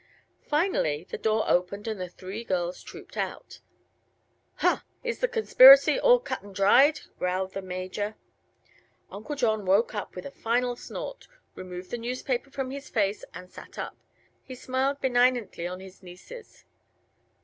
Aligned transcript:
Finally 0.47 1.05
the 1.11 1.17
door 1.19 1.47
opened 1.47 1.87
and 1.87 2.01
the 2.01 2.09
three 2.09 2.43
girls 2.43 2.81
trooped 2.81 3.15
out. 3.15 3.59
"Huh! 4.55 4.79
Is 5.03 5.19
the 5.19 5.27
conspiracy 5.27 5.99
all 5.99 6.19
cut 6.19 6.41
an' 6.43 6.53
dried?" 6.53 7.01
growled 7.19 7.53
the 7.53 7.61
Major. 7.61 8.15
Uncle 9.11 9.35
John 9.35 9.63
woke 9.63 9.93
up 9.93 10.15
with 10.15 10.25
a 10.25 10.31
final 10.31 10.75
snort, 10.75 11.27
removed 11.53 11.91
the 11.91 11.99
newspaper 11.99 12.49
from 12.49 12.71
his 12.71 12.89
face 12.89 13.23
and 13.35 13.47
sat 13.51 13.77
up. 13.77 13.95
He 14.43 14.55
smiled 14.55 14.99
benignantly 15.01 15.65
upon 15.67 15.81
his 15.81 16.01
nieces. 16.01 16.65